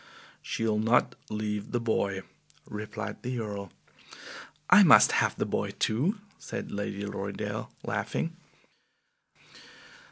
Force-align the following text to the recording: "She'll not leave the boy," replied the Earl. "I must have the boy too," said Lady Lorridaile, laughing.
"She'll 0.41 0.79
not 0.79 1.13
leave 1.29 1.69
the 1.69 1.79
boy," 1.79 2.23
replied 2.67 3.21
the 3.21 3.37
Earl. 3.37 3.71
"I 4.67 4.81
must 4.81 5.11
have 5.11 5.35
the 5.35 5.45
boy 5.45 5.73
too," 5.77 6.17
said 6.39 6.71
Lady 6.71 7.05
Lorridaile, 7.05 7.69
laughing. 7.83 8.35